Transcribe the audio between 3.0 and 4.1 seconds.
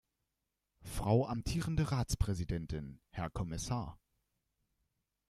Herr Kommissar!